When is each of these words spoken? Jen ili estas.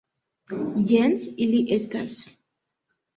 Jen 0.91 1.13
ili 1.45 1.59
estas. 1.75 2.17